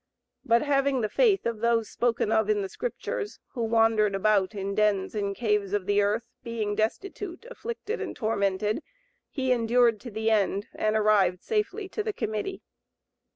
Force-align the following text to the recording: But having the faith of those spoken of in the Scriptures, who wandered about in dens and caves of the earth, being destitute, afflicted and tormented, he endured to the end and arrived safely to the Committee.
But 0.43 0.63
having 0.63 1.01
the 1.01 1.09
faith 1.09 1.45
of 1.45 1.59
those 1.59 1.87
spoken 1.87 2.31
of 2.31 2.49
in 2.49 2.63
the 2.63 2.69
Scriptures, 2.69 3.37
who 3.49 3.61
wandered 3.63 4.15
about 4.15 4.55
in 4.55 4.73
dens 4.73 5.13
and 5.13 5.35
caves 5.35 5.73
of 5.73 5.85
the 5.85 6.01
earth, 6.01 6.25
being 6.43 6.73
destitute, 6.73 7.45
afflicted 7.51 8.01
and 8.01 8.15
tormented, 8.15 8.81
he 9.29 9.51
endured 9.51 9.99
to 9.99 10.09
the 10.09 10.31
end 10.31 10.65
and 10.73 10.95
arrived 10.95 11.43
safely 11.43 11.87
to 11.89 12.01
the 12.01 12.13
Committee. 12.13 12.63